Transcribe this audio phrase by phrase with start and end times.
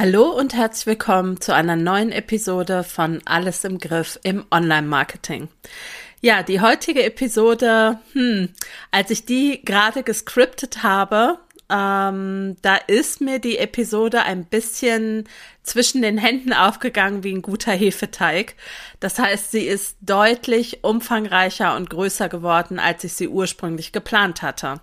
[0.00, 5.48] Hallo und herzlich willkommen zu einer neuen Episode von Alles im Griff im Online-Marketing.
[6.22, 8.48] Ja, die heutige Episode, hm,
[8.92, 15.28] als ich die gerade gescriptet habe, ähm, da ist mir die Episode ein bisschen
[15.62, 18.54] zwischen den Händen aufgegangen wie ein guter Hefeteig.
[19.00, 24.80] Das heißt, sie ist deutlich umfangreicher und größer geworden, als ich sie ursprünglich geplant hatte.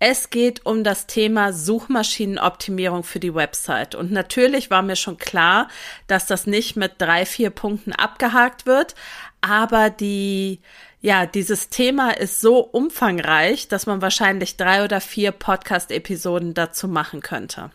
[0.00, 3.96] Es geht um das Thema Suchmaschinenoptimierung für die Website.
[3.96, 5.68] Und natürlich war mir schon klar,
[6.06, 8.94] dass das nicht mit drei, vier Punkten abgehakt wird.
[9.40, 10.60] Aber die,
[11.00, 17.20] ja, dieses Thema ist so umfangreich, dass man wahrscheinlich drei oder vier Podcast-Episoden dazu machen
[17.20, 17.72] könnte.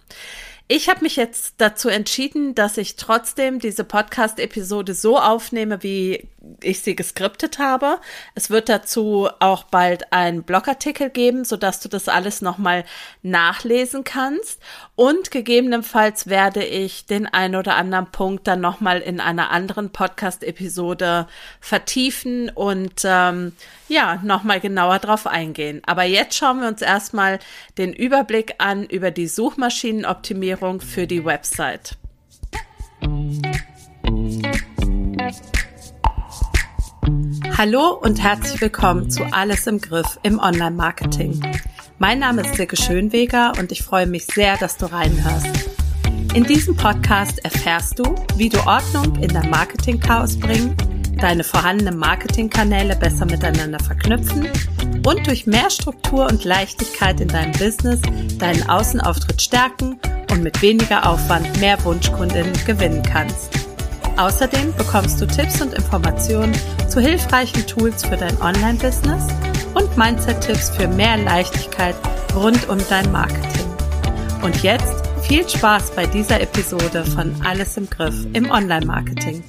[0.70, 6.30] Ich habe mich jetzt dazu entschieden, dass ich trotzdem diese Podcast-Episode so aufnehme, wie
[6.62, 8.00] ich sie geskriptet habe.
[8.34, 12.86] Es wird dazu auch bald ein Blogartikel geben, sodass du das alles nochmal
[13.24, 14.62] nachlesen kannst.
[14.96, 21.28] Und gegebenenfalls werde ich den ein oder anderen Punkt dann nochmal in einer anderen Podcast-Episode
[21.60, 23.52] vertiefen und ähm,
[23.90, 25.82] ja, nochmal genauer drauf eingehen.
[25.86, 27.40] Aber jetzt schauen wir uns erstmal
[27.78, 31.98] den Überblick an über die Suchmaschinenoptimierung für die Website.
[37.58, 41.42] Hallo und herzlich willkommen zu Alles im Griff im Online-Marketing.
[41.98, 45.70] Mein Name ist Silke Schönweger und ich freue mich sehr, dass du reinhörst.
[46.36, 50.76] In diesem Podcast erfährst du, wie du Ordnung in dein Marketing-Chaos bringen,
[51.24, 54.50] deine vorhandenen Marketingkanäle besser miteinander verknüpfen
[55.08, 58.02] und durch mehr Struktur und Leichtigkeit in deinem Business
[58.40, 59.98] deinen Außenauftritt stärken
[60.32, 63.58] und mit weniger Aufwand mehr Wunschkundinnen gewinnen kannst.
[64.18, 66.54] Außerdem bekommst du Tipps und Informationen
[66.90, 69.24] zu hilfreichen Tools für dein Online-Business
[69.76, 71.96] und Mindset-Tipps für mehr Leichtigkeit
[72.36, 73.66] rund um dein Marketing.
[74.42, 79.42] Und jetzt viel Spaß bei dieser Episode von Alles im Griff im Online-Marketing.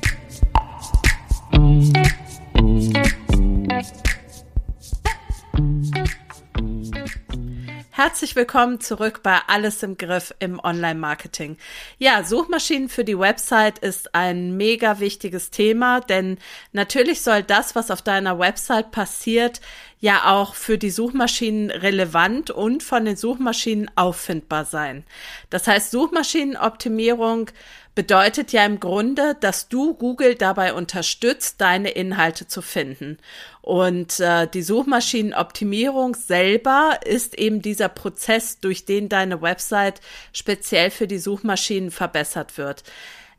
[7.97, 11.57] Herzlich willkommen zurück bei Alles im Griff im Online-Marketing.
[11.99, 16.39] Ja, Suchmaschinen für die Website ist ein mega wichtiges Thema, denn
[16.73, 19.61] natürlich soll das, was auf deiner Website passiert,
[20.01, 25.05] ja auch für die Suchmaschinen relevant und von den Suchmaschinen auffindbar sein.
[25.51, 27.51] Das heißt, Suchmaschinenoptimierung
[27.95, 33.19] bedeutet ja im Grunde, dass du Google dabei unterstützt, deine Inhalte zu finden.
[33.63, 40.01] Und äh, die Suchmaschinenoptimierung selber ist eben dieser Prozess, durch den deine Website
[40.33, 42.83] speziell für die Suchmaschinen verbessert wird.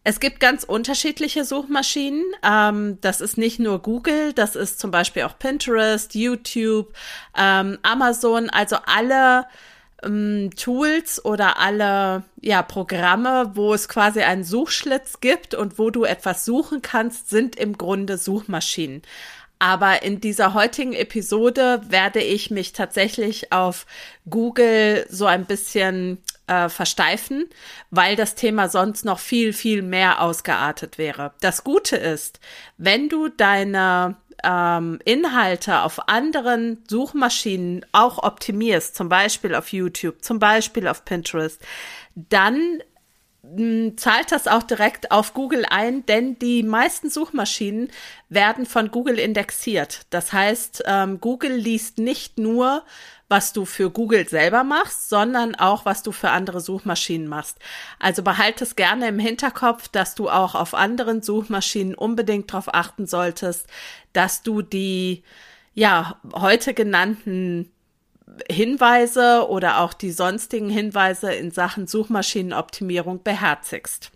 [0.08, 2.24] Es gibt ganz unterschiedliche Suchmaschinen.
[2.44, 6.94] Ähm, das ist nicht nur Google, das ist zum Beispiel auch Pinterest, YouTube,
[7.36, 9.46] ähm, Amazon, also alle
[10.06, 16.04] ähm, Tools oder alle ja, Programme, wo es quasi einen Suchschlitz gibt und wo du
[16.04, 19.02] etwas suchen kannst, sind im Grunde Suchmaschinen.
[19.58, 23.86] Aber in dieser heutigen Episode werde ich mich tatsächlich auf
[24.30, 26.18] Google so ein bisschen
[26.48, 27.46] äh, versteifen,
[27.90, 31.34] weil das Thema sonst noch viel, viel mehr ausgeartet wäre.
[31.40, 32.40] Das Gute ist,
[32.78, 40.40] wenn du deine ähm, Inhalte auf anderen Suchmaschinen auch optimierst, zum Beispiel auf YouTube, zum
[40.40, 41.62] Beispiel auf Pinterest,
[42.16, 42.81] dann
[43.44, 47.90] hm, zahlt das auch direkt auf Google ein, denn die meisten Suchmaschinen
[48.29, 50.01] werden von Google indexiert.
[50.09, 52.84] Das heißt, ähm, Google liest nicht nur
[53.35, 57.57] was du für Google selber machst, sondern auch, was du für andere Suchmaschinen machst.
[58.00, 63.07] Also behalte es gerne im Hinterkopf, dass du auch auf anderen Suchmaschinen unbedingt darauf achten
[63.07, 63.68] solltest,
[64.13, 65.23] dass du die,
[65.73, 67.73] ja, heute genannten
[68.50, 74.12] Hinweise oder auch die sonstigen Hinweise in Sachen Suchmaschinenoptimierung beherzigst.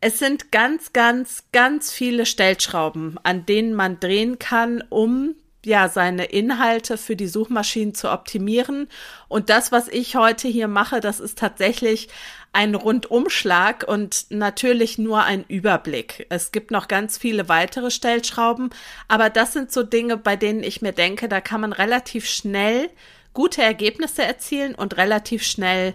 [0.00, 6.24] Es sind ganz, ganz, ganz viele Stellschrauben, an denen man drehen kann, um ja, seine
[6.24, 8.88] Inhalte für die Suchmaschinen zu optimieren.
[9.28, 12.08] Und das, was ich heute hier mache, das ist tatsächlich
[12.52, 16.26] ein Rundumschlag und natürlich nur ein Überblick.
[16.28, 18.70] Es gibt noch ganz viele weitere Stellschrauben,
[19.08, 22.90] aber das sind so Dinge, bei denen ich mir denke, da kann man relativ schnell
[23.32, 25.94] gute Ergebnisse erzielen und relativ schnell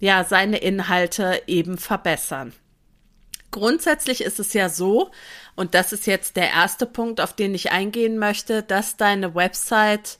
[0.00, 2.52] ja seine Inhalte eben verbessern.
[3.50, 5.10] Grundsätzlich ist es ja so,
[5.56, 10.18] und das ist jetzt der erste Punkt, auf den ich eingehen möchte, dass deine Website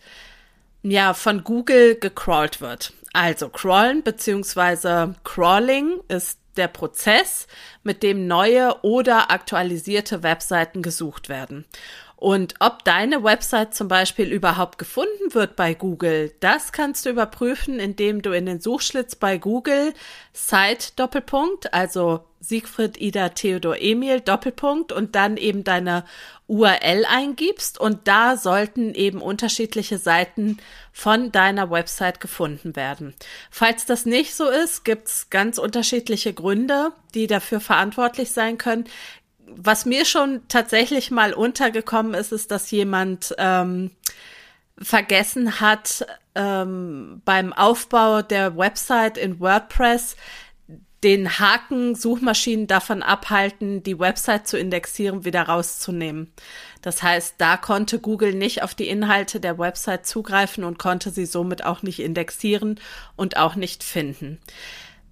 [0.82, 2.92] ja von Google gecrawlt wird.
[3.12, 7.46] Also crawlen beziehungsweise crawling ist der Prozess,
[7.82, 11.64] mit dem neue oder aktualisierte Webseiten gesucht werden.
[12.16, 17.80] Und ob deine Website zum Beispiel überhaupt gefunden wird bei Google, das kannst du überprüfen,
[17.80, 19.92] indem du in den Suchschlitz bei Google
[20.32, 26.04] Site Doppelpunkt, also Siegfried Ida Theodor Emil Doppelpunkt und dann eben deine
[26.46, 30.58] URL eingibst und da sollten eben unterschiedliche Seiten
[30.92, 33.14] von deiner Website gefunden werden.
[33.50, 38.84] Falls das nicht so ist, gibt's ganz unterschiedliche Gründe, die dafür verantwortlich sein können.
[39.46, 43.90] Was mir schon tatsächlich mal untergekommen ist, ist, dass jemand ähm,
[44.78, 50.16] vergessen hat, ähm, beim Aufbau der Website in WordPress
[51.04, 56.32] den Haken Suchmaschinen davon abhalten, die Website zu indexieren, wieder rauszunehmen.
[56.80, 61.26] Das heißt, da konnte Google nicht auf die Inhalte der Website zugreifen und konnte sie
[61.26, 62.80] somit auch nicht indexieren
[63.16, 64.40] und auch nicht finden.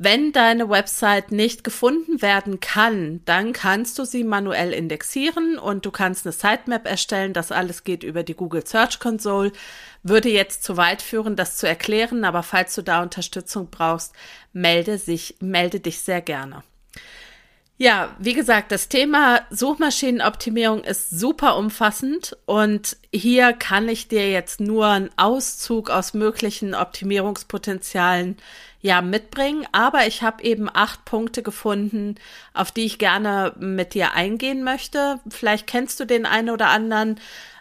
[0.05, 5.93] Wenn deine Website nicht gefunden werden kann, dann kannst du sie manuell indexieren und du
[5.93, 7.33] kannst eine Sitemap erstellen.
[7.33, 9.53] Das alles geht über die Google Search Console.
[10.03, 14.13] Würde jetzt zu weit führen, das zu erklären, aber falls du da Unterstützung brauchst,
[14.53, 16.65] melde sich, melde dich sehr gerne.
[17.79, 24.61] Ja, wie gesagt, das Thema Suchmaschinenoptimierung ist super umfassend und hier kann ich dir jetzt
[24.61, 28.37] nur einen Auszug aus möglichen Optimierungspotenzialen
[28.82, 32.17] ja mitbringen, aber ich habe eben acht Punkte gefunden,
[32.52, 35.20] auf die ich gerne mit dir eingehen möchte.
[35.29, 37.19] Vielleicht kennst du den einen oder anderen,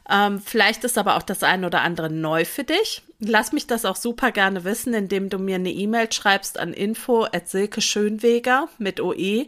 [0.10, 3.04] ähm, vielleicht ist aber auch das eine oder andere neu für dich.
[3.20, 7.24] Lass mich das auch super gerne wissen, indem du mir eine E-Mail schreibst an info
[7.24, 9.48] at silkeschönweger mit oe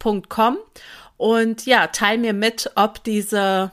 [0.00, 0.58] www.ecom
[1.16, 3.72] und ja, teil mir mit, ob diese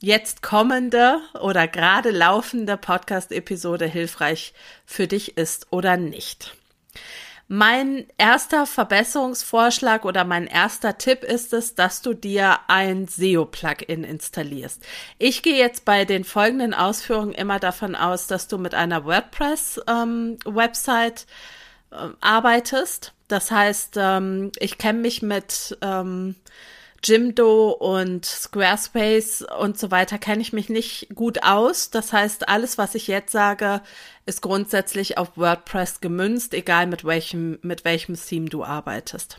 [0.00, 4.54] jetzt kommende oder gerade laufende Podcast-Episode hilfreich
[4.86, 6.54] für dich ist oder nicht.
[7.46, 14.82] Mein erster Verbesserungsvorschlag oder mein erster Tipp ist es, dass du dir ein SEO-Plugin installierst.
[15.18, 21.26] Ich gehe jetzt bei den folgenden Ausführungen immer davon aus, dass du mit einer WordPress-Website
[21.90, 23.12] ähm, äh, arbeitest.
[23.28, 26.36] Das heißt, ähm, ich kenne mich mit ähm,
[27.04, 31.90] Jimdo und Squarespace und so weiter kenne ich mich nicht gut aus.
[31.90, 33.82] Das heißt, alles, was ich jetzt sage,
[34.26, 39.38] ist grundsätzlich auf WordPress gemünzt, egal mit welchem, mit welchem Theme du arbeitest.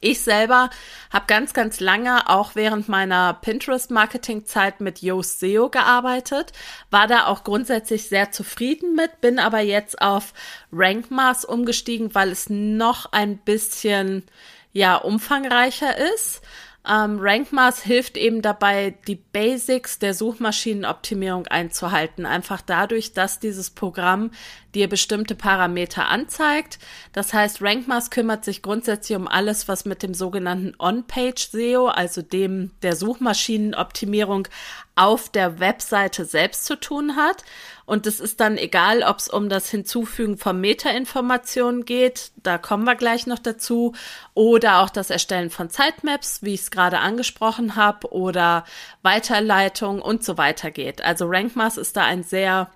[0.00, 0.68] Ich selber
[1.10, 6.52] habe ganz, ganz lange auch während meiner Pinterest-Marketing-Zeit mit Yoast SEO gearbeitet,
[6.90, 10.34] war da auch grundsätzlich sehr zufrieden mit, bin aber jetzt auf
[10.72, 14.24] Rankmaß umgestiegen, weil es noch ein bisschen
[14.72, 16.42] ja umfangreicher ist.
[16.88, 22.24] Ähm, Rankmaß hilft eben dabei, die Basics der Suchmaschinenoptimierung einzuhalten.
[22.24, 24.30] Einfach dadurch, dass dieses Programm
[24.74, 26.78] dir bestimmte Parameter anzeigt.
[27.12, 32.70] Das heißt, Rankmaß kümmert sich grundsätzlich um alles, was mit dem sogenannten On-Page-SEO, also dem
[32.82, 34.48] der Suchmaschinenoptimierung
[34.98, 37.44] auf der Webseite selbst zu tun hat.
[37.86, 42.84] Und es ist dann egal, ob es um das Hinzufügen von Metainformationen geht, da kommen
[42.84, 43.94] wir gleich noch dazu,
[44.34, 48.64] oder auch das Erstellen von Sitemaps, wie ich es gerade angesprochen habe, oder
[49.02, 51.02] Weiterleitung und so weiter geht.
[51.02, 52.68] Also Rankmaß ist da ein sehr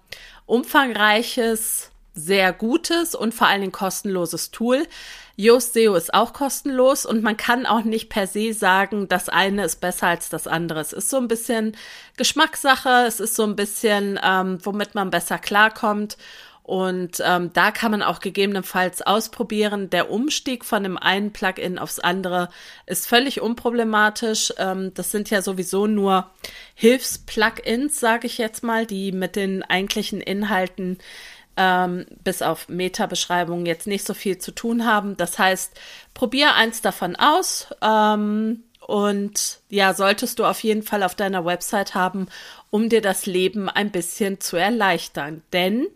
[0.47, 4.87] umfangreiches, sehr gutes und vor allen Dingen kostenloses Tool.
[5.37, 9.65] Yoast SEO ist auch kostenlos und man kann auch nicht per se sagen, das eine
[9.65, 10.81] ist besser als das andere.
[10.81, 11.77] Es ist so ein bisschen
[12.17, 16.17] Geschmackssache, es ist so ein bisschen, ähm, womit man besser klarkommt.
[16.65, 19.91] Und ähm, da kann man auch gegebenenfalls ausprobieren.
[19.91, 22.51] Der Umstieg von dem einen Plugin aufs andere
[22.87, 24.55] ist völlig unproblematisch.
[24.59, 26.31] Ähm, das sind ja sowieso nur
[26.75, 30.99] Hilfs-Plugins, sage ich jetzt mal, die mit den eigentlichen Inhalten
[31.57, 35.17] ähm, bis auf Meta-Beschreibungen jetzt nicht so viel zu tun haben.
[35.17, 35.73] Das heißt,
[36.15, 37.69] probier eins davon aus.
[37.83, 42.27] Ähm, und ja, solltest du auf jeden Fall auf deiner Website haben,
[42.71, 45.43] um dir das Leben ein bisschen zu erleichtern.
[45.53, 45.87] Denn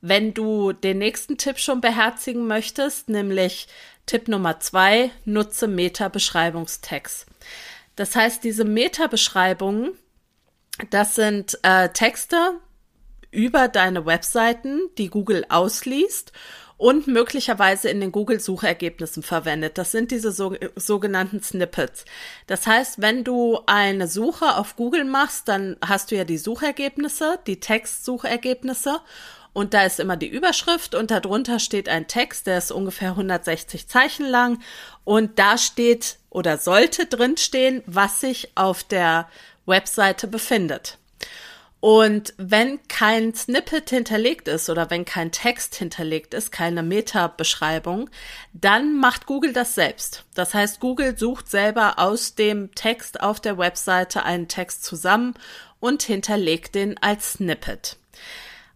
[0.00, 3.68] wenn du den nächsten Tipp schon beherzigen möchtest, nämlich
[4.04, 7.26] Tipp Nummer zwei, nutze Meta-Beschreibungstext.
[7.96, 9.92] Das heißt, diese Meta-Beschreibungen,
[10.90, 12.60] das sind äh, Texte,
[13.30, 16.32] über deine Webseiten, die Google ausliest
[16.78, 19.78] und möglicherweise in den Google-Suchergebnissen verwendet.
[19.78, 22.04] Das sind diese so, sogenannten Snippets.
[22.46, 27.38] Das heißt, wenn du eine Suche auf Google machst, dann hast du ja die Suchergebnisse,
[27.46, 29.00] die Textsuchergebnisse
[29.56, 33.88] und da ist immer die Überschrift und darunter steht ein Text, der ist ungefähr 160
[33.88, 34.58] Zeichen lang
[35.04, 39.30] und da steht oder sollte drin stehen, was sich auf der
[39.64, 40.98] Webseite befindet.
[41.86, 48.10] Und wenn kein Snippet hinterlegt ist oder wenn kein Text hinterlegt ist, keine Meta-Beschreibung,
[48.52, 50.24] dann macht Google das selbst.
[50.34, 55.34] Das heißt, Google sucht selber aus dem Text auf der Webseite einen Text zusammen
[55.78, 57.98] und hinterlegt den als Snippet.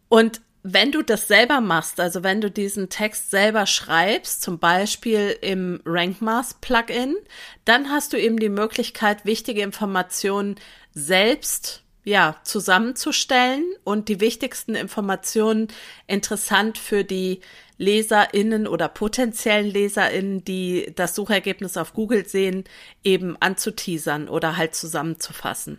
[0.09, 5.37] Und wenn du das selber machst, also wenn du diesen Text selber schreibst, zum Beispiel
[5.41, 7.17] im RankMath Plugin,
[7.65, 10.55] dann hast du eben die Möglichkeit, wichtige Informationen
[10.95, 15.69] selbst ja, zusammenzustellen und die wichtigsten Informationen
[16.07, 17.41] interessant für die
[17.81, 22.65] LeserInnen oder potenziellen LeserInnen, die das Suchergebnis auf Google sehen,
[23.03, 25.79] eben anzuteasern oder halt zusammenzufassen.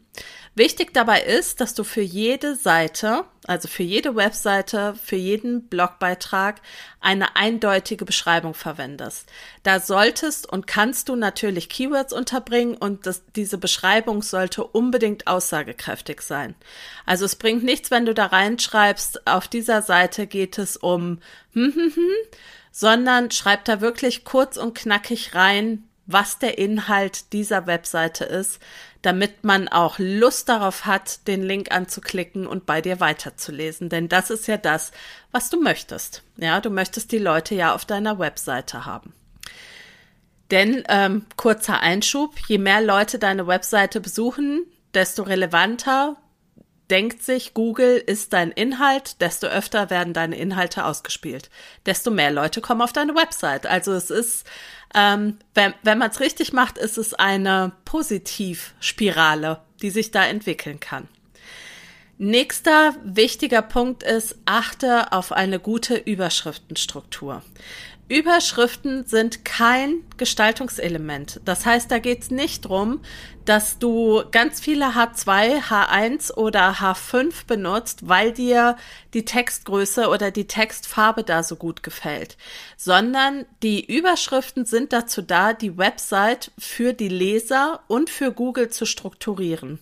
[0.55, 6.61] Wichtig dabei ist, dass du für jede Seite, also für jede Webseite, für jeden Blogbeitrag
[6.99, 9.27] eine eindeutige Beschreibung verwendest.
[9.63, 16.21] Da solltest und kannst du natürlich Keywords unterbringen und das, diese Beschreibung sollte unbedingt aussagekräftig
[16.21, 16.53] sein.
[17.05, 21.19] Also es bringt nichts, wenn du da reinschreibst, auf dieser Seite geht es um
[21.53, 22.15] hm, hm, hm,
[22.71, 28.59] sondern schreib da wirklich kurz und knackig rein, was der Inhalt dieser Webseite ist,
[29.01, 33.89] damit man auch Lust darauf hat, den Link anzuklicken und bei dir weiterzulesen.
[33.89, 34.91] Denn das ist ja das,
[35.31, 36.23] was du möchtest.
[36.37, 39.13] Ja, du möchtest die Leute ja auf deiner Webseite haben.
[40.51, 46.17] Denn ähm, kurzer Einschub, je mehr Leute deine Webseite besuchen, desto relevanter
[46.91, 51.49] denkt sich, Google ist dein Inhalt, desto öfter werden deine Inhalte ausgespielt.
[51.85, 53.65] Desto mehr Leute kommen auf deine Website.
[53.65, 54.45] Also es ist
[54.95, 60.79] ähm, wenn wenn man es richtig macht, ist es eine Positivspirale, die sich da entwickeln
[60.79, 61.07] kann.
[62.17, 67.41] Nächster wichtiger Punkt ist, achte auf eine gute Überschriftenstruktur.
[68.09, 71.39] Überschriften sind kein Gestaltungselement.
[71.45, 72.99] Das heißt, da geht es nicht drum,
[73.51, 78.77] dass du ganz viele H2, H1 oder H5 benutzt, weil dir
[79.13, 82.37] die Textgröße oder die Textfarbe da so gut gefällt,
[82.77, 88.85] sondern die Überschriften sind dazu da, die Website für die Leser und für Google zu
[88.85, 89.79] strukturieren.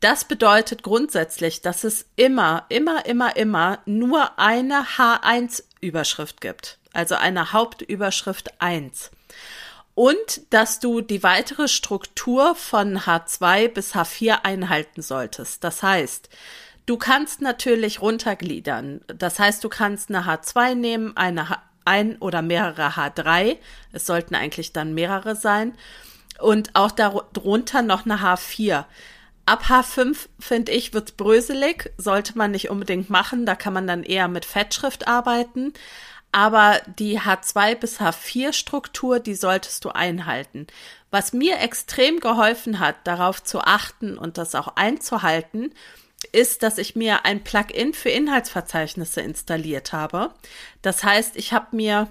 [0.00, 7.52] Das bedeutet grundsätzlich, dass es immer, immer, immer, immer nur eine H1-Überschrift gibt also eine
[7.52, 9.10] Hauptüberschrift 1.
[10.00, 15.62] Und dass du die weitere Struktur von H2 bis H4 einhalten solltest.
[15.62, 16.30] Das heißt,
[16.86, 19.02] du kannst natürlich runtergliedern.
[19.08, 23.58] Das heißt, du kannst eine H2 nehmen, eine H ein oder mehrere H3.
[23.92, 25.74] Es sollten eigentlich dann mehrere sein.
[26.38, 28.86] Und auch darunter noch eine H4.
[29.44, 31.92] Ab H5, finde ich, wird's bröselig.
[31.98, 33.44] Sollte man nicht unbedingt machen.
[33.44, 35.74] Da kann man dann eher mit Fettschrift arbeiten
[36.32, 40.66] aber die H2 bis H4 Struktur, die solltest du einhalten.
[41.10, 45.74] Was mir extrem geholfen hat, darauf zu achten und das auch einzuhalten,
[46.32, 50.30] ist, dass ich mir ein Plugin für Inhaltsverzeichnisse installiert habe.
[50.82, 52.08] Das heißt, ich habe mir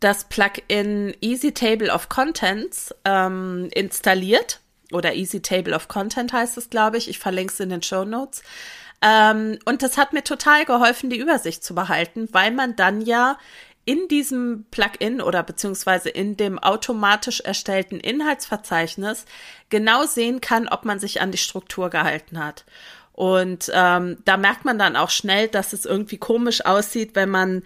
[0.00, 4.60] das Plugin Easy Table of Contents ähm, installiert
[4.92, 7.08] oder Easy Table of Content heißt es, glaube ich.
[7.08, 8.42] Ich verlinke es in den Show Notes.
[9.00, 13.38] Ähm, und das hat mir total geholfen, die Übersicht zu behalten, weil man dann ja
[13.84, 19.24] in diesem Plugin oder beziehungsweise in dem automatisch erstellten Inhaltsverzeichnis
[19.70, 22.66] genau sehen kann, ob man sich an die Struktur gehalten hat.
[23.12, 27.62] Und ähm, da merkt man dann auch schnell, dass es irgendwie komisch aussieht, wenn man,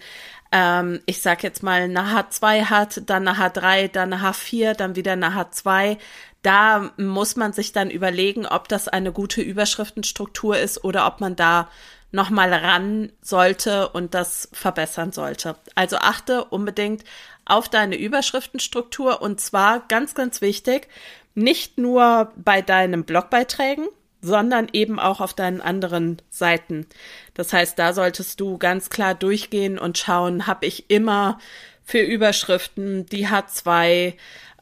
[0.51, 4.95] ähm, ich sag jetzt mal, eine H2 hat, dann eine H3, dann eine H4, dann
[4.95, 5.97] wieder eine H2
[6.43, 11.35] da muss man sich dann überlegen, ob das eine gute Überschriftenstruktur ist oder ob man
[11.35, 11.69] da
[12.11, 15.55] nochmal ran sollte und das verbessern sollte.
[15.73, 17.03] Also achte unbedingt
[17.45, 20.87] auf deine Überschriftenstruktur und zwar ganz, ganz wichtig,
[21.33, 23.87] nicht nur bei deinen Blogbeiträgen,
[24.21, 26.85] sondern eben auch auf deinen anderen Seiten.
[27.33, 31.39] Das heißt, da solltest du ganz klar durchgehen und schauen, habe ich immer
[31.83, 34.13] für Überschriften die H2,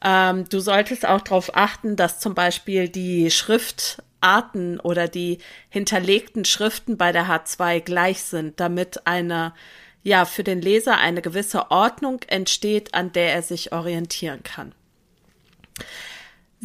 [0.04, 6.96] ähm, du solltest auch darauf achten, dass zum Beispiel die Schriftarten oder die hinterlegten Schriften
[6.96, 9.54] bei der H2 gleich sind, damit eine
[10.02, 14.74] ja für den Leser eine gewisse Ordnung entsteht, an der er sich orientieren kann.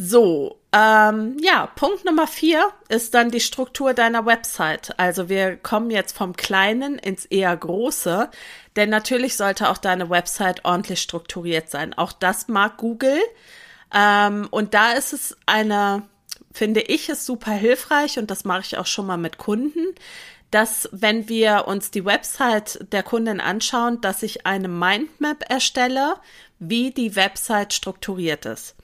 [0.00, 4.96] So, ähm, ja, Punkt Nummer vier ist dann die Struktur deiner Website.
[4.96, 8.30] Also wir kommen jetzt vom Kleinen ins eher Große,
[8.76, 11.94] denn natürlich sollte auch deine Website ordentlich strukturiert sein.
[11.94, 13.18] Auch das mag Google.
[13.92, 16.04] Ähm, und da ist es eine,
[16.52, 19.84] finde ich es super hilfreich und das mache ich auch schon mal mit Kunden,
[20.52, 26.14] dass wenn wir uns die Website der Kundin anschauen, dass ich eine Mindmap erstelle,
[26.60, 28.77] wie die Website strukturiert ist.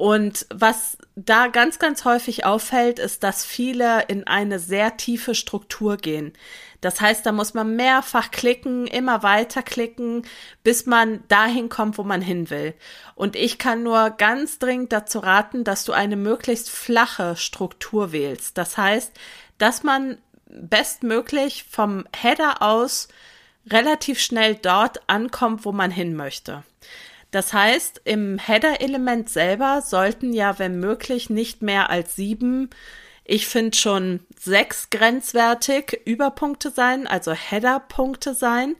[0.00, 5.98] Und was da ganz, ganz häufig auffällt, ist, dass viele in eine sehr tiefe Struktur
[5.98, 6.32] gehen.
[6.80, 10.22] Das heißt, da muss man mehrfach klicken, immer weiter klicken,
[10.62, 12.72] bis man dahin kommt, wo man hin will.
[13.14, 18.56] Und ich kann nur ganz dringend dazu raten, dass du eine möglichst flache Struktur wählst.
[18.56, 19.12] Das heißt,
[19.58, 20.16] dass man
[20.46, 23.08] bestmöglich vom Header aus
[23.70, 26.62] relativ schnell dort ankommt, wo man hin möchte.
[27.30, 32.70] Das heißt, im Header-Element selber sollten ja, wenn möglich, nicht mehr als sieben
[33.30, 38.74] ich finde schon sechs grenzwertig Überpunkte sein, also Header-Punkte sein.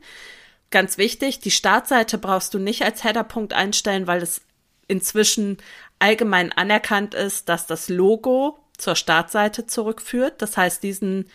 [0.71, 4.41] Ganz wichtig, die Startseite brauchst du nicht als Header-Punkt einstellen, weil es
[4.89, 5.55] inzwischen
[5.99, 10.41] allgemein anerkannt ist, dass das Logo zur Startseite zurückführt.
[10.41, 11.29] Das heißt, diesen,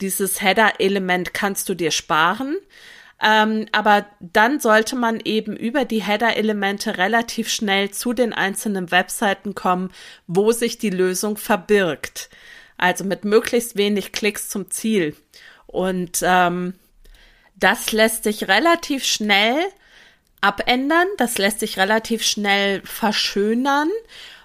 [0.00, 2.56] dieses Header-Element kannst du dir sparen.
[3.20, 9.54] Ähm, aber dann sollte man eben über die Header-Elemente relativ schnell zu den einzelnen Webseiten
[9.54, 9.90] kommen,
[10.26, 12.30] wo sich die Lösung verbirgt.
[12.76, 15.16] Also mit möglichst wenig Klicks zum Ziel.
[15.66, 16.74] Und ähm,
[17.56, 19.58] das lässt sich relativ schnell
[20.40, 23.90] abändern, das lässt sich relativ schnell verschönern.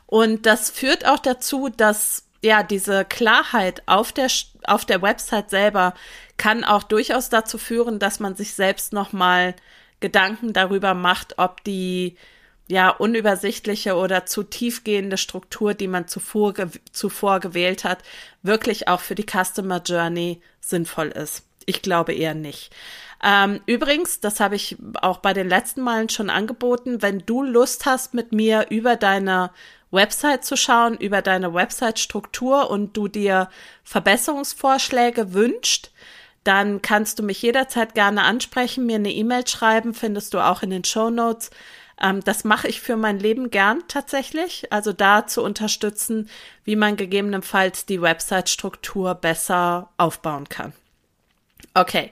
[0.08, 4.28] Und das führt auch dazu, dass ja diese Klarheit auf der
[4.66, 5.94] auf der Website selber
[6.38, 9.56] kann auch durchaus dazu führen, dass man sich selbst nochmal
[10.00, 12.18] Gedanken darüber macht, ob die
[12.68, 18.04] ja unübersichtliche oder zu tiefgehende Struktur, die man zuvor, ge zuvor gewählt hat,
[18.42, 21.46] wirklich auch für die Customer Journey sinnvoll ist.
[21.66, 22.74] Ich glaube eher nicht.
[23.24, 27.86] Ähm, übrigens, das habe ich auch bei den letzten Malen schon angeboten, wenn du Lust
[27.86, 29.52] hast, mit mir über deine
[29.94, 33.50] Website zu schauen, über deine Website-Struktur und du dir
[33.84, 35.92] Verbesserungsvorschläge wünscht,
[36.44, 40.72] dann kannst du mich jederzeit gerne ansprechen, mir eine E-Mail schreiben, findest du auch in
[40.72, 41.52] den Show Notes.
[42.02, 44.72] Ähm, das mache ich für mein Leben gern tatsächlich.
[44.72, 46.30] Also da zu unterstützen,
[46.66, 50.74] wie man gegebenenfalls die Website-Struktur besser aufbauen kann.
[51.74, 52.12] Okay.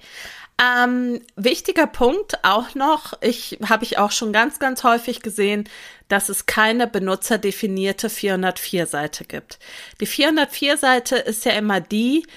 [0.62, 5.68] Ähm, wichtiger Punkt auch noch, ich habe ich auch schon ganz, ganz häufig gesehen,
[6.08, 9.58] dass es keine benutzerdefinierte 404-Seite gibt.
[10.02, 12.28] Die 404-Seite ist ja immer die,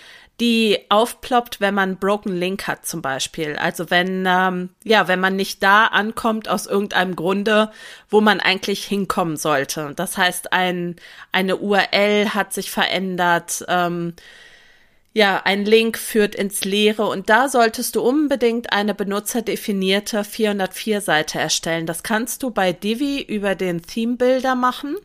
[0.41, 3.57] die aufploppt, wenn man Broken Link hat zum Beispiel.
[3.57, 7.71] Also wenn ähm, ja, wenn man nicht da ankommt aus irgendeinem Grunde,
[8.09, 9.93] wo man eigentlich hinkommen sollte.
[9.95, 10.97] Das heißt, ein
[11.31, 13.65] eine URL hat sich verändert.
[13.69, 14.15] Ähm,
[15.17, 21.87] ja, ein Link führt ins Leere und da solltest du unbedingt eine benutzerdefinierte 404-Seite erstellen.
[21.87, 24.97] Das kannst du bei Divi über den Theme Builder machen.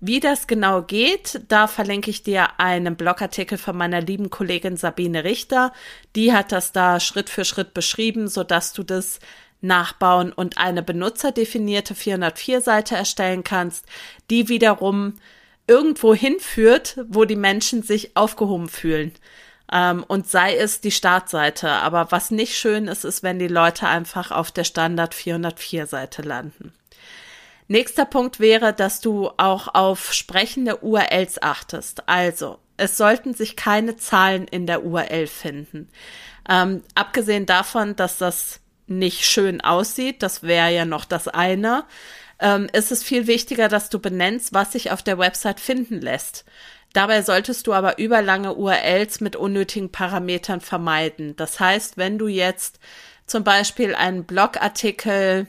[0.00, 5.24] Wie das genau geht, da verlinke ich dir einen Blogartikel von meiner lieben Kollegin Sabine
[5.24, 5.74] Richter.
[6.16, 9.20] Die hat das da Schritt für Schritt beschrieben, so dass du das
[9.60, 13.84] nachbauen und eine benutzerdefinierte 404 Seite erstellen kannst,
[14.30, 15.16] die wiederum
[15.66, 19.12] irgendwo hinführt, wo die Menschen sich aufgehoben fühlen.
[19.72, 21.70] Ähm, und sei es die Startseite.
[21.70, 26.22] Aber was nicht schön ist, ist, wenn die Leute einfach auf der Standard 404 Seite
[26.22, 26.72] landen.
[27.68, 32.08] Nächster Punkt wäre, dass du auch auf sprechende URLs achtest.
[32.08, 35.88] Also, es sollten sich keine Zahlen in der URL finden.
[36.48, 41.84] Ähm, abgesehen davon, dass das nicht schön aussieht, das wäre ja noch das eine,
[42.40, 46.44] ähm, ist es viel wichtiger, dass du benennst, was sich auf der Website finden lässt.
[46.92, 51.36] Dabei solltest du aber überlange URLs mit unnötigen Parametern vermeiden.
[51.36, 52.80] Das heißt, wenn du jetzt
[53.26, 55.46] zum Beispiel einen Blogartikel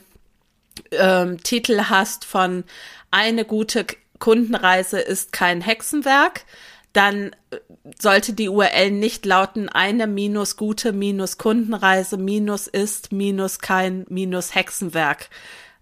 [0.91, 2.63] ähm, Titel hast von
[3.09, 3.85] eine gute
[4.19, 6.45] Kundenreise ist kein Hexenwerk,
[6.93, 7.57] dann äh,
[7.99, 14.53] sollte die URL nicht lauten eine minus gute minus Kundenreise minus ist minus kein minus
[14.53, 15.29] Hexenwerk.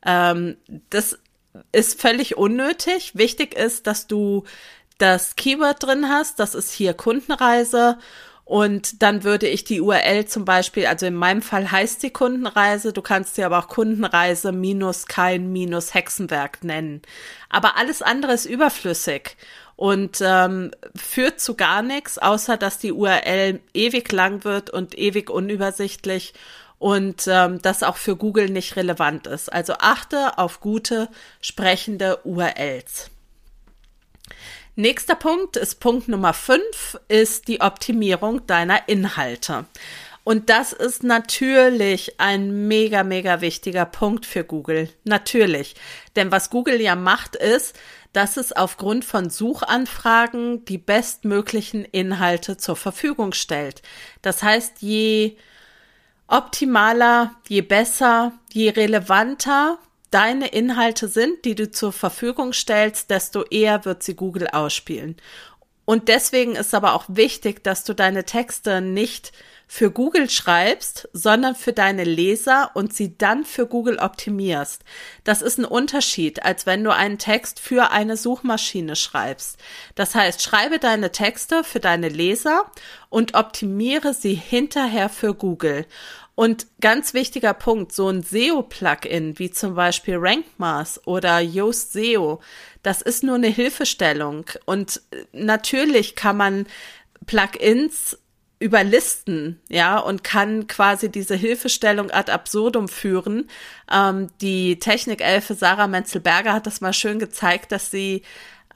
[0.06, 0.58] Ähm,
[0.90, 1.20] das
[1.72, 3.12] ist völlig unnötig.
[3.16, 4.46] Wichtig ist, dass du
[5.00, 6.40] das Keyword drin hast.
[6.40, 7.98] Das ist hier Kundenreise
[8.50, 12.94] und dann würde ich die URL zum Beispiel, also in meinem Fall heißt sie Kundenreise,
[12.94, 17.04] du kannst sie aber auch Kundenreise minus kein minus Hexenwerk nennen.
[17.50, 19.38] Aber alles andere ist überflüssig
[19.76, 25.30] und ähm, führt zu gar nichts, außer dass die URL ewig lang wird und ewig
[25.30, 26.34] unübersichtlich
[26.80, 29.54] und ähm, das auch für Google nicht relevant ist.
[29.54, 31.08] Also achte auf gute
[31.40, 33.12] sprechende URLs.
[34.80, 39.66] Nächster Punkt ist Punkt Nummer fünf, ist die Optimierung deiner Inhalte.
[40.24, 44.88] Und das ist natürlich ein mega, mega wichtiger Punkt für Google.
[45.04, 45.76] Natürlich.
[46.16, 47.76] Denn was Google ja macht, ist,
[48.14, 53.82] dass es aufgrund von Suchanfragen die bestmöglichen Inhalte zur Verfügung stellt.
[54.22, 55.36] Das heißt, je
[56.28, 59.78] optimaler, je besser, je relevanter
[60.12, 65.16] deine Inhalte sind, die du zur Verfügung stellst, desto eher wird sie Google ausspielen.
[65.86, 69.32] Und deswegen ist aber auch wichtig, dass du deine Texte nicht
[69.72, 74.84] für Google schreibst, sondern für deine Leser und sie dann für Google optimierst.
[75.24, 79.58] Das ist ein Unterschied, als wenn du einen Text für eine Suchmaschine schreibst.
[79.94, 82.72] Das heißt, schreibe deine Texte für deine Leser
[83.10, 85.86] und optimiere sie hinterher für Google.
[86.40, 92.40] Und ganz wichtiger Punkt, so ein SEO-Plugin wie zum Beispiel RankMath oder Yoast SEO,
[92.82, 94.46] das ist nur eine Hilfestellung.
[94.64, 95.02] Und
[95.34, 96.66] natürlich kann man
[97.26, 98.18] Plugins
[98.58, 103.50] überlisten, ja, und kann quasi diese Hilfestellung ad absurdum führen.
[103.92, 108.22] Ähm, die Technikelfe Sarah Menzelberger hat das mal schön gezeigt, dass sie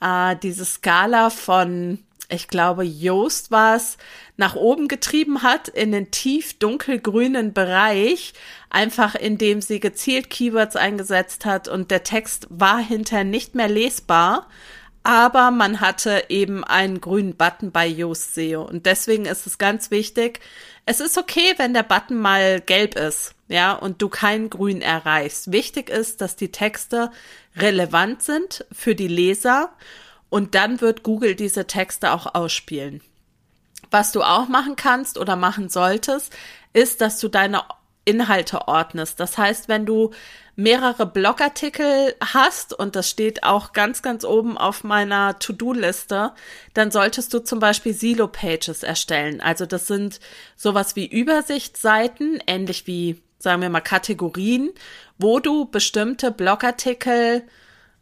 [0.02, 3.98] äh, diese Skala von, ich glaube, Joost war es,
[4.38, 8.34] nach oben getrieben hat in den tief dunkelgrünen Bereich,
[8.70, 14.48] einfach indem sie gezielt Keywords eingesetzt hat und der Text war hinterher nicht mehr lesbar
[15.04, 18.64] aber man hatte eben einen grünen Button bei Yoast SEO.
[18.64, 20.40] Und deswegen ist es ganz wichtig,
[20.86, 25.52] es ist okay, wenn der Button mal gelb ist, ja, und du kein Grün erreichst.
[25.52, 27.12] Wichtig ist, dass die Texte
[27.58, 29.70] relevant sind für die Leser
[30.34, 33.02] und dann wird Google diese Texte auch ausspielen.
[33.92, 36.34] Was du auch machen kannst oder machen solltest,
[36.74, 37.62] ist, dass du deine
[38.04, 39.20] Inhalte ordnest.
[39.20, 40.10] Das heißt, wenn du
[40.56, 46.32] mehrere Blogartikel hast, und das steht auch ganz, ganz oben auf meiner To-Do-Liste,
[46.74, 49.40] dann solltest du zum Beispiel Silo-Pages erstellen.
[49.40, 50.20] Also das sind
[50.56, 54.72] sowas wie Übersichtsseiten, ähnlich wie, sagen wir mal, Kategorien,
[55.20, 57.44] wo du bestimmte Blogartikel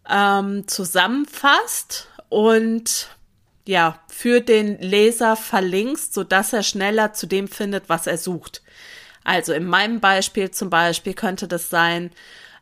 [0.10, 3.10] ähm, zusammenfasst und
[3.68, 8.62] ja, für den Leser verlinkst, so dass er schneller zu dem findet, was er sucht.
[9.26, 12.10] Also in meinem Beispiel zum Beispiel könnte das sein,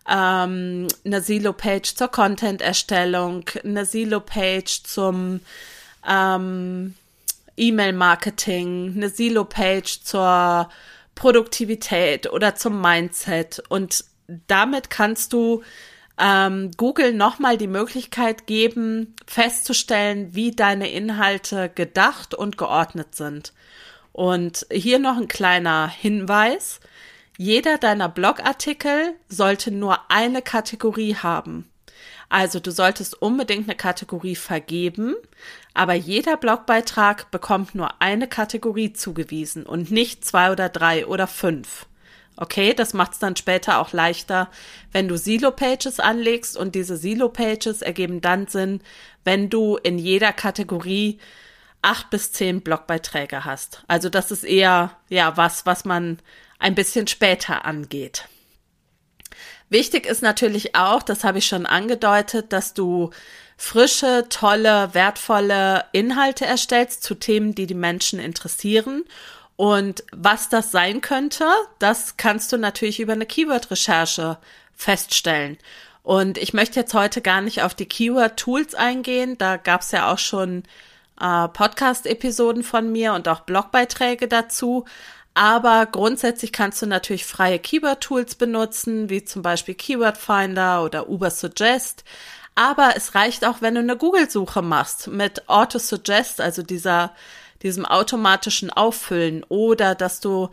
[0.09, 5.41] ähm, eine Silo-Page zur Content-Erstellung, eine Silo-Page zum
[6.07, 6.95] ähm,
[7.55, 10.67] E-Mail-Marketing, eine Silo-Page zur
[11.13, 13.61] Produktivität oder zum Mindset.
[13.69, 14.03] Und
[14.47, 15.61] damit kannst du
[16.19, 23.53] ähm, Google nochmal die Möglichkeit geben, festzustellen, wie deine Inhalte gedacht und geordnet sind.
[24.11, 26.79] Und hier noch ein kleiner Hinweis.
[27.37, 31.69] Jeder deiner Blogartikel sollte nur eine Kategorie haben.
[32.29, 35.15] Also du solltest unbedingt eine Kategorie vergeben,
[35.73, 41.87] aber jeder Blogbeitrag bekommt nur eine Kategorie zugewiesen und nicht zwei oder drei oder fünf.
[42.41, 44.49] Okay, das macht es dann später auch leichter,
[44.93, 48.79] wenn du Silo-Pages anlegst und diese Silo-Pages ergeben dann Sinn,
[49.25, 51.19] wenn du in jeder Kategorie
[51.81, 53.83] acht bis zehn Blogbeiträge hast.
[53.89, 56.19] Also das ist eher, ja, was, was man
[56.59, 58.29] ein bisschen später angeht.
[59.67, 63.09] Wichtig ist natürlich auch, das habe ich schon angedeutet, dass du
[63.57, 69.03] frische, tolle, wertvolle Inhalte erstellst zu Themen, die die Menschen interessieren.
[69.59, 71.43] Und was das sein könnte,
[71.79, 74.37] das kannst du natürlich über eine Keyword-Recherche
[74.73, 75.57] feststellen.
[76.01, 79.37] Und ich möchte jetzt heute gar nicht auf die Keyword-Tools eingehen.
[79.37, 80.63] Da gab es ja auch schon
[81.19, 84.85] äh, Podcast-Episoden von mir und auch Blogbeiträge dazu.
[85.33, 92.05] Aber grundsätzlich kannst du natürlich freie Keyword-Tools benutzen, wie zum Beispiel Keyword Finder oder Ubersuggest.
[92.55, 97.13] Aber es reicht auch, wenn du eine Google-Suche machst mit Auto-Suggest, also dieser,
[97.63, 100.49] diesem automatischen Auffüllen oder dass du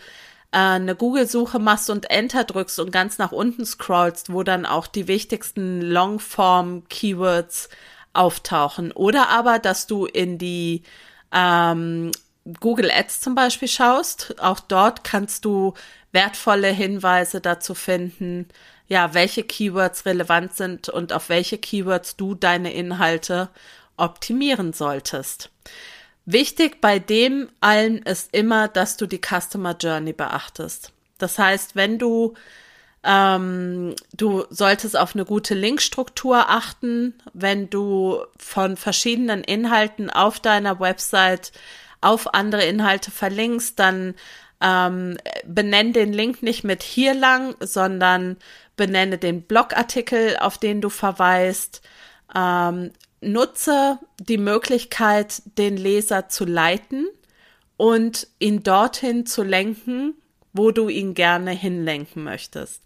[0.53, 4.87] äh, eine Google-Suche machst und Enter drückst und ganz nach unten scrollst, wo dann auch
[4.87, 7.69] die wichtigsten Longform-Keywords
[8.13, 8.93] auftauchen.
[8.93, 10.83] Oder aber, dass du in die
[11.33, 12.11] ähm,
[12.61, 14.41] Google Ads zum Beispiel schaust.
[14.41, 15.75] Auch dort kannst du
[16.13, 18.49] wertvolle Hinweise dazu finden,
[18.89, 23.49] ja, welche Keywords relevant sind und auf welche Keywords du deine Inhalte
[23.97, 25.51] optimieren solltest.
[26.27, 30.93] Wichtig bei dem allen ist immer, dass du die Customer Journey beachtest.
[31.19, 32.35] Das heißt, wenn du
[33.05, 40.81] ähm, du solltest auf eine gute Linkstruktur achten, wenn du von verschiedenen Inhalten auf deiner
[40.81, 41.53] Website
[42.01, 44.15] auf andere Inhalte verlinkst, dann
[44.61, 48.37] ähm, benenne den Link nicht mit hier lang, sondern
[48.75, 51.83] benenne den Blogartikel, auf den du verweist.
[52.35, 57.07] Ähm, nutze die Möglichkeit, den Leser zu leiten
[57.77, 60.15] und ihn dorthin zu lenken,
[60.53, 62.83] wo du ihn gerne hinlenken möchtest.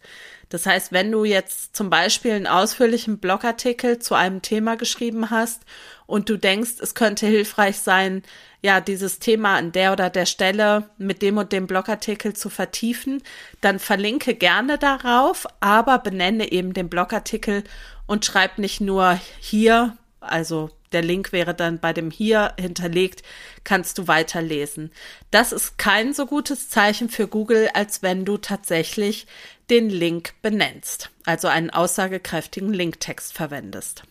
[0.49, 5.63] Das heißt, wenn du jetzt zum Beispiel einen ausführlichen Blogartikel zu einem Thema geschrieben hast
[6.07, 8.25] und du denkst, es könnte hilfreich sein,
[8.61, 13.23] ja, dieses Thema an der oder der Stelle mit dem und dem Blogartikel zu vertiefen,
[13.61, 17.63] dann verlinke gerne darauf, aber benenne eben den Blogartikel
[18.07, 23.23] und schreib nicht nur hier, also der Link wäre dann bei dem hier hinterlegt,
[23.65, 24.91] kannst du weiterlesen.
[25.31, 29.27] Das ist kein so gutes Zeichen für Google, als wenn du tatsächlich
[29.71, 34.03] den Link benennst, also einen aussagekräftigen Linktext verwendest.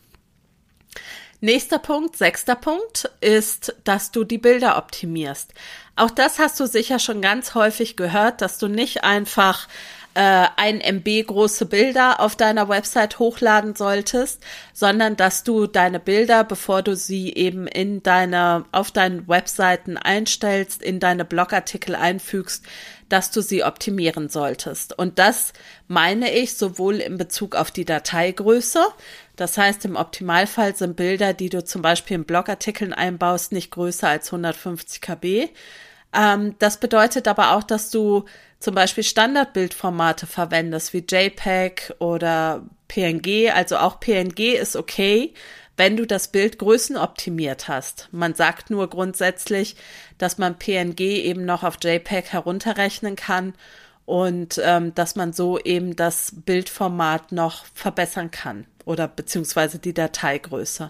[1.42, 5.54] Nächster Punkt, sechster Punkt, ist, dass du die Bilder optimierst.
[5.96, 9.70] Auch das hast du sicher schon ganz häufig gehört, dass du nicht einfach
[10.16, 14.44] äh, ein MB große Bilder auf deiner Website hochladen solltest,
[14.74, 20.82] sondern dass du deine Bilder, bevor du sie eben in deine, auf deinen Webseiten einstellst,
[20.82, 22.66] in deine Blogartikel einfügst,
[23.08, 24.98] dass du sie optimieren solltest.
[24.98, 25.54] Und das
[25.88, 28.84] meine ich sowohl in Bezug auf die Dateigröße.
[29.36, 34.08] Das heißt, im Optimalfall sind Bilder, die du zum Beispiel in Blogartikeln einbaust, nicht größer
[34.08, 35.50] als 150 KB.
[36.14, 38.26] Ähm, das bedeutet aber auch, dass du
[38.60, 43.52] zum Beispiel Standardbildformate verwendest, wie JPEG oder PNG.
[43.54, 45.34] Also auch PNG ist okay,
[45.78, 48.10] wenn du das Bild größenoptimiert hast.
[48.12, 49.78] Man sagt nur grundsätzlich,
[50.18, 53.54] dass man PNG eben noch auf JPEG herunterrechnen kann
[54.06, 60.90] und ähm, dass man so eben das Bildformat noch verbessern kann oder beziehungsweise die Dateigröße.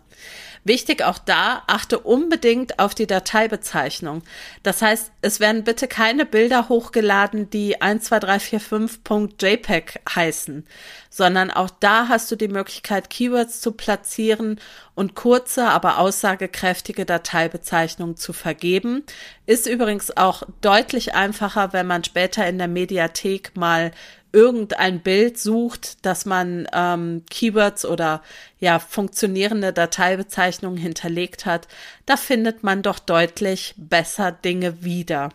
[0.63, 4.23] Wichtig auch da, achte unbedingt auf die Dateibezeichnung.
[4.63, 10.65] Das heißt, es werden bitte keine Bilder hochgeladen, die 12345.jpg heißen,
[11.09, 14.62] sondern auch da hast du die Möglichkeit, Keywords zu platzieren
[14.95, 19.03] und kurze, aber aussagekräftige Dateibezeichnungen zu vergeben.
[19.45, 23.91] Ist übrigens auch deutlich einfacher, wenn man später in der Mediathek mal
[24.31, 28.21] irgendein Bild sucht, dass man ähm, Keywords oder
[28.59, 31.67] ja funktionierende Dateibezeichnungen hinterlegt hat,
[32.05, 35.29] da findet man doch deutlich besser Dinge wieder.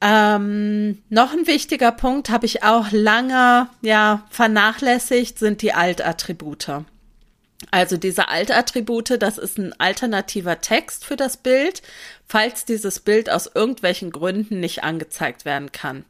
[0.00, 6.84] Ähm, noch ein wichtiger Punkt habe ich auch lange ja vernachlässigt, sind die Altattribute.
[7.70, 11.82] Also diese Altattribute, das ist ein alternativer Text für das Bild,
[12.26, 16.04] falls dieses Bild aus irgendwelchen Gründen nicht angezeigt werden kann.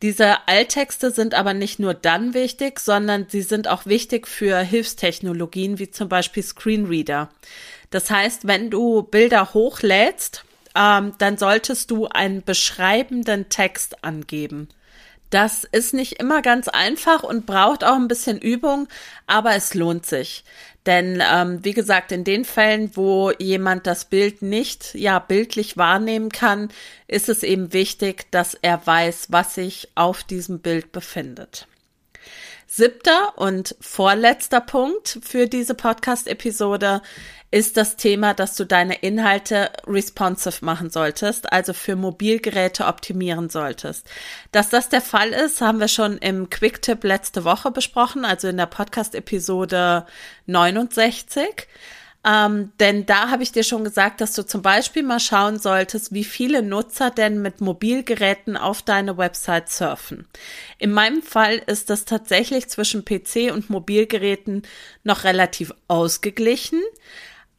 [0.00, 5.78] Diese Alttexte sind aber nicht nur dann wichtig, sondern sie sind auch wichtig für Hilfstechnologien
[5.80, 7.30] wie zum Beispiel Screenreader.
[7.90, 10.44] Das heißt, wenn du Bilder hochlädst,
[10.76, 14.68] ähm, dann solltest du einen beschreibenden Text angeben.
[15.30, 18.88] Das ist nicht immer ganz einfach und braucht auch ein bisschen Übung,
[19.26, 20.44] aber es lohnt sich.
[20.86, 26.30] Denn ähm, wie gesagt, in den Fällen, wo jemand das Bild nicht ja bildlich wahrnehmen
[26.30, 26.70] kann,
[27.06, 31.68] ist es eben wichtig, dass er weiß, was sich auf diesem Bild befindet.
[32.70, 37.00] Siebter und vorletzter Punkt für diese Podcast-Episode
[37.50, 44.06] ist das Thema, dass du deine Inhalte responsive machen solltest, also für Mobilgeräte optimieren solltest.
[44.52, 48.58] Dass das der Fall ist, haben wir schon im Quick-Tipp letzte Woche besprochen, also in
[48.58, 50.04] der Podcast-Episode
[50.44, 51.66] 69.
[52.24, 56.12] Ähm, denn da habe ich dir schon gesagt, dass du zum Beispiel mal schauen solltest,
[56.12, 60.26] wie viele Nutzer denn mit Mobilgeräten auf deine Website surfen.
[60.78, 64.62] In meinem Fall ist das tatsächlich zwischen PC und Mobilgeräten
[65.04, 66.82] noch relativ ausgeglichen.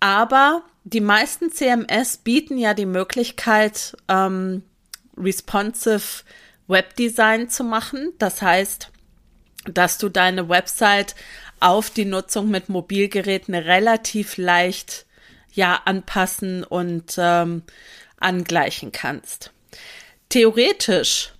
[0.01, 4.63] Aber die meisten CMS bieten ja die Möglichkeit, ähm,
[5.17, 6.23] responsive
[6.67, 8.13] Webdesign zu machen.
[8.17, 8.91] Das heißt,
[9.65, 11.15] dass du deine Website
[11.59, 15.05] auf die Nutzung mit Mobilgeräten relativ leicht
[15.51, 17.63] ja anpassen und ähm,
[18.19, 19.51] angleichen kannst.
[20.29, 21.33] Theoretisch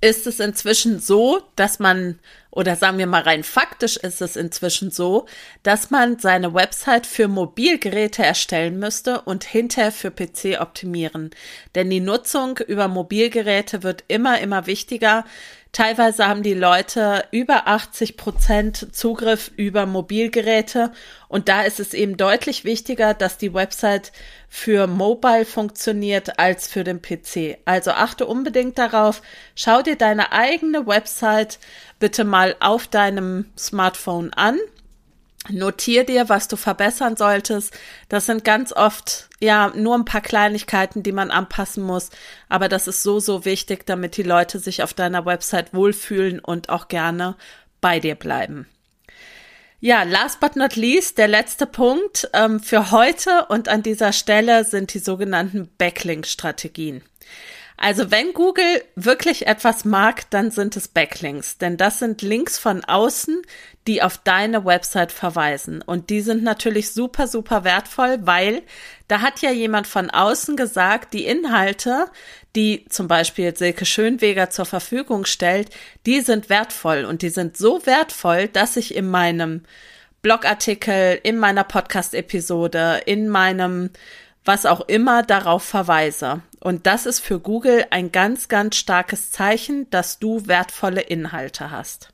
[0.00, 2.18] ist es inzwischen so, dass man
[2.56, 5.26] oder sagen wir mal rein faktisch ist es inzwischen so,
[5.62, 11.30] dass man seine Website für Mobilgeräte erstellen müsste und hinterher für PC optimieren.
[11.74, 15.26] Denn die Nutzung über Mobilgeräte wird immer, immer wichtiger.
[15.76, 20.90] Teilweise haben die Leute über 80 Prozent Zugriff über Mobilgeräte.
[21.28, 24.10] Und da ist es eben deutlich wichtiger, dass die Website
[24.48, 27.58] für Mobile funktioniert als für den PC.
[27.66, 29.20] Also achte unbedingt darauf,
[29.54, 31.58] schau dir deine eigene Website
[31.98, 34.58] bitte mal auf deinem Smartphone an
[35.50, 37.72] Notier dir, was du verbessern solltest.
[38.08, 42.10] Das sind ganz oft ja nur ein paar Kleinigkeiten, die man anpassen muss.
[42.48, 46.68] Aber das ist so, so wichtig, damit die Leute sich auf deiner Website wohlfühlen und
[46.68, 47.36] auch gerne
[47.80, 48.66] bei dir bleiben.
[49.80, 54.64] Ja, last but not least, der letzte Punkt ähm, für heute und an dieser Stelle
[54.64, 57.02] sind die sogenannten Backlink-Strategien.
[57.78, 62.82] Also wenn Google wirklich etwas mag, dann sind es Backlinks, denn das sind Links von
[62.84, 63.42] außen,
[63.86, 65.82] die auf deine Website verweisen.
[65.82, 68.62] Und die sind natürlich super, super wertvoll, weil
[69.08, 72.06] da hat ja jemand von außen gesagt, die Inhalte,
[72.56, 75.68] die zum Beispiel Silke Schönweger zur Verfügung stellt,
[76.06, 79.62] die sind wertvoll und die sind so wertvoll, dass ich in meinem
[80.22, 83.90] Blogartikel, in meiner Podcast-Episode, in meinem
[84.46, 86.40] was auch immer darauf verweise.
[86.60, 92.08] Und das ist für Google ein ganz, ganz starkes Zeichen, dass du wertvolle Inhalte hast.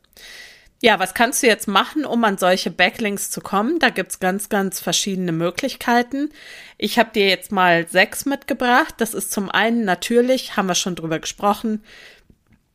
[0.81, 3.79] Ja, was kannst du jetzt machen, um an solche Backlinks zu kommen?
[3.79, 6.31] Da gibt's ganz, ganz verschiedene Möglichkeiten.
[6.77, 8.95] Ich habe dir jetzt mal sechs mitgebracht.
[8.99, 11.85] Das ist zum einen natürlich, haben wir schon drüber gesprochen,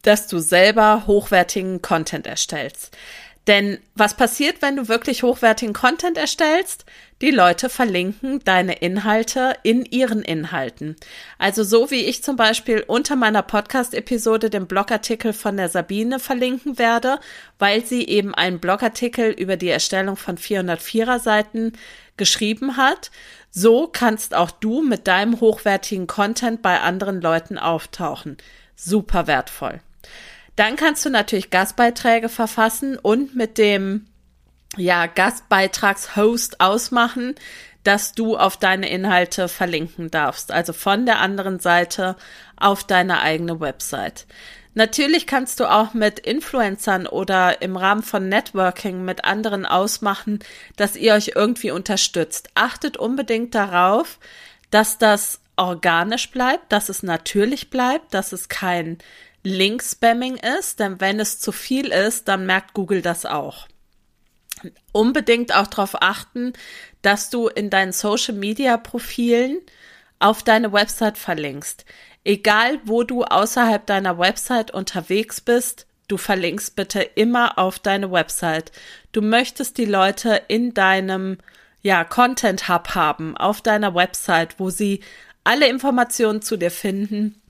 [0.04, 2.96] dass du selber hochwertigen Content erstellst.
[3.47, 6.86] Denn was passiert, wenn du wirklich hochwertigen Content erstellst?
[7.21, 10.97] Die Leute verlinken deine Inhalte in ihren Inhalten.
[11.39, 16.77] Also so wie ich zum Beispiel unter meiner Podcast-Episode den Blogartikel von der Sabine verlinken
[16.77, 17.19] werde,
[17.57, 21.71] weil sie eben einen Blogartikel über die Erstellung von 404er Seiten
[22.17, 23.12] geschrieben hat.
[23.49, 28.38] So kannst auch du mit deinem hochwertigen Content bei anderen Leuten auftauchen.
[28.75, 29.79] Super wertvoll.
[30.58, 34.08] Dann kannst du natürlich Gastbeiträge verfassen und mit dem
[34.76, 37.36] ja, Gastbeitragshost ausmachen,
[37.84, 42.17] dass du auf deine Inhalte verlinken darfst, also von der anderen Seite
[42.58, 44.26] auf deine eigene Website.
[44.74, 50.39] Natürlich kannst du auch mit Influencern oder im Rahmen von Networking mit anderen ausmachen,
[50.76, 52.50] dass ihr euch irgendwie unterstützt.
[52.56, 54.20] Achtet unbedingt darauf,
[54.70, 58.98] dass das organisch bleibt, dass es natürlich bleibt, dass es kein
[59.47, 63.67] Link-Spamming ist, denn wenn es zu viel ist, dann merkt Google das auch.
[64.91, 66.53] Unbedingt auch darauf achten,
[67.01, 69.60] dass du in deinen Social-Media-Profilen
[70.19, 71.86] auf deine Website verlinkst.
[72.23, 78.71] Egal, wo du außerhalb deiner Website unterwegs bist, du verlinkst bitte immer auf deine Website.
[79.12, 81.38] Du möchtest die Leute in deinem
[81.81, 85.01] ja, Content Hub haben, auf deiner Website, wo sie
[85.43, 87.41] alle Informationen zu dir finden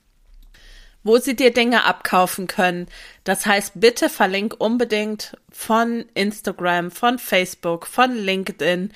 [1.08, 2.88] wo sie dir Dinge abkaufen können.
[3.24, 8.91] Das heißt, bitte verlink unbedingt von Instagram, von Facebook, von LinkedIn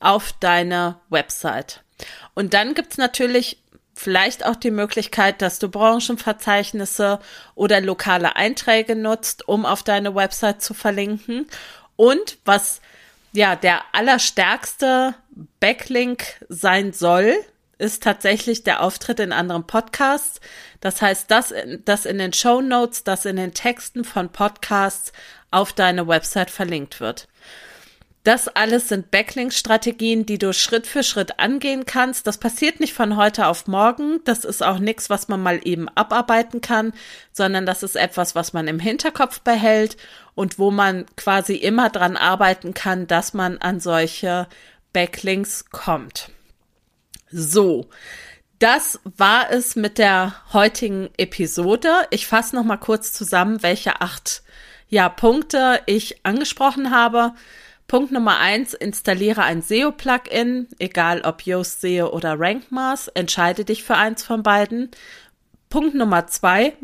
[0.00, 1.82] auf deine Website.
[2.34, 3.58] Und dann gibt's natürlich
[3.94, 7.18] vielleicht auch die Möglichkeit, dass du Branchenverzeichnisse
[7.54, 11.46] oder lokale Einträge nutzt, um auf deine Website zu verlinken.
[11.96, 12.80] Und was
[13.32, 15.14] ja der allerstärkste
[15.60, 17.34] Backlink sein soll,
[17.78, 20.40] ist tatsächlich der Auftritt in anderen Podcasts.
[20.80, 21.52] Das heißt, das,
[21.84, 25.12] das in den Show Notes, das in den Texten von Podcasts
[25.50, 27.28] auf deine Website verlinkt wird.
[28.26, 32.26] Das alles sind Backlink-Strategien, die du Schritt für Schritt angehen kannst.
[32.26, 34.20] Das passiert nicht von heute auf morgen.
[34.24, 36.92] Das ist auch nichts, was man mal eben abarbeiten kann,
[37.30, 39.96] sondern das ist etwas, was man im Hinterkopf behält
[40.34, 44.48] und wo man quasi immer dran arbeiten kann, dass man an solche
[44.92, 46.30] Backlinks kommt.
[47.30, 47.88] So,
[48.58, 52.06] das war es mit der heutigen Episode.
[52.10, 54.42] Ich fasse noch mal kurz zusammen, welche acht
[54.88, 57.34] ja, Punkte ich angesprochen habe.
[57.88, 63.96] Punkt Nummer eins, installiere ein SEO-Plugin, egal ob Yoast SEO oder RankMass, entscheide dich für
[63.96, 64.90] eins von beiden.
[65.68, 66.74] Punkt Nummer zwei,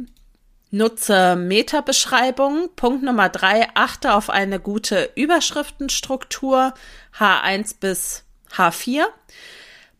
[0.70, 2.68] nutze Meta-Beschreibungen.
[2.76, 6.74] Punkt Nummer drei, achte auf eine gute Überschriftenstruktur,
[7.18, 8.24] H1 bis
[8.55, 9.05] H4.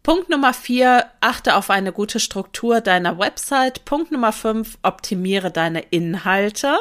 [0.03, 3.85] Punkt Nummer vier, achte auf eine gute Struktur deiner Website.
[3.85, 6.77] Punkt Nummer fünf, optimiere deine Inhalte.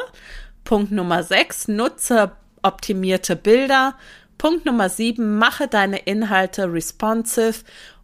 [0.64, 2.32] Punkt Nummer sechs, nutze
[2.62, 3.94] optimierte Bilder.
[4.38, 7.60] Punkt Nummer sieben, mache deine Inhalte responsive.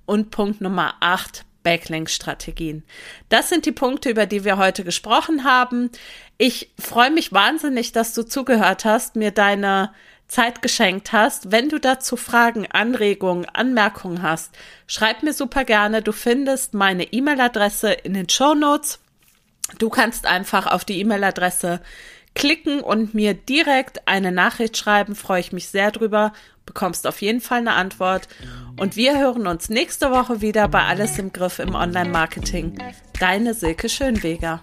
[0.06, 2.84] Und Punkt Nummer acht, Backlink-Strategien.
[3.28, 5.90] Das sind die Punkte, über die wir heute gesprochen haben.
[6.38, 9.92] Ich freue mich wahnsinnig, dass du zugehört hast, mir deine
[10.28, 11.50] Zeit geschenkt hast.
[11.50, 14.54] Wenn du dazu Fragen, Anregungen, Anmerkungen hast,
[14.86, 16.02] schreib mir super gerne.
[16.02, 19.00] Du findest meine E-Mail-Adresse in den Show Notes.
[19.78, 21.80] Du kannst einfach auf die E-Mail-Adresse
[22.34, 25.16] klicken und mir direkt eine Nachricht schreiben.
[25.16, 26.32] Freue ich mich sehr drüber.
[26.66, 28.28] Bekommst auf jeden Fall eine Antwort.
[28.76, 32.78] Und wir hören uns nächste Woche wieder bei Alles im Griff im Online-Marketing.
[33.18, 34.60] Deine Silke Schönweger.